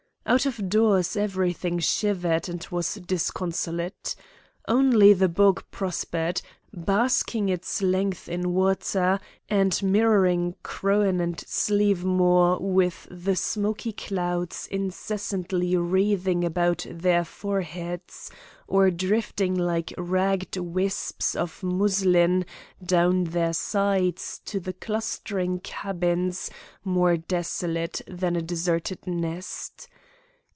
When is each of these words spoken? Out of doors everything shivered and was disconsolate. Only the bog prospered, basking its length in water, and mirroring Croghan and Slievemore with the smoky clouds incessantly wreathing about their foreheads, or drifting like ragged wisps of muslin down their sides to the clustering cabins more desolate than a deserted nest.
Out 0.23 0.45
of 0.45 0.69
doors 0.69 1.17
everything 1.17 1.79
shivered 1.79 2.47
and 2.47 2.65
was 2.71 2.93
disconsolate. 3.05 4.15
Only 4.65 5.11
the 5.11 5.27
bog 5.27 5.65
prospered, 5.71 6.41
basking 6.71 7.49
its 7.49 7.81
length 7.81 8.29
in 8.29 8.53
water, 8.53 9.19
and 9.49 9.81
mirroring 9.83 10.55
Croghan 10.63 11.19
and 11.19 11.35
Slievemore 11.37 12.61
with 12.61 13.09
the 13.11 13.35
smoky 13.35 13.91
clouds 13.91 14.67
incessantly 14.67 15.75
wreathing 15.75 16.45
about 16.45 16.85
their 16.89 17.25
foreheads, 17.25 18.31
or 18.69 18.89
drifting 18.89 19.55
like 19.55 19.91
ragged 19.97 20.55
wisps 20.55 21.35
of 21.35 21.61
muslin 21.61 22.45
down 22.81 23.25
their 23.25 23.53
sides 23.53 24.39
to 24.45 24.61
the 24.61 24.71
clustering 24.71 25.59
cabins 25.59 26.49
more 26.85 27.17
desolate 27.17 28.01
than 28.07 28.37
a 28.37 28.41
deserted 28.41 29.05
nest. 29.05 29.89